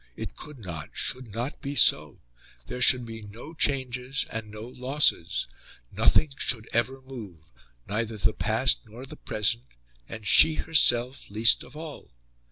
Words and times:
It 0.15 0.35
could 0.35 0.57
not, 0.57 0.89
should 0.93 1.31
not 1.31 1.61
be 1.61 1.75
so! 1.75 2.21
There 2.65 2.81
should 2.81 3.05
be 3.05 3.21
no 3.21 3.53
changes 3.53 4.25
and 4.31 4.49
no 4.49 4.63
losses! 4.67 5.45
Nothing 5.91 6.31
should 6.39 6.67
ever 6.73 7.03
move 7.03 7.51
neither 7.87 8.17
the 8.17 8.33
past 8.33 8.79
nor 8.87 9.05
the 9.05 9.15
present 9.15 9.65
and 10.09 10.25
she 10.25 10.55
herself 10.55 11.29
least 11.29 11.61
of 11.61 11.75
all! 11.75 12.09